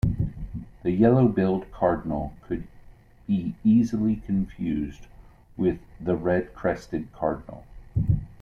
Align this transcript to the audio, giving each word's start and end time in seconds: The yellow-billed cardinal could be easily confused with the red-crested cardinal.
The 0.81 0.89
yellow-billed 0.89 1.69
cardinal 1.71 2.33
could 2.47 2.63
be 3.27 3.53
easily 3.63 4.15
confused 4.15 5.05
with 5.55 5.77
the 5.99 6.15
red-crested 6.15 7.13
cardinal. 7.13 7.65